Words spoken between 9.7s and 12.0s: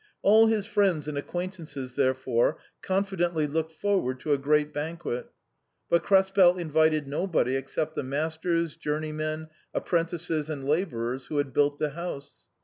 apprentices, and labourers who had built the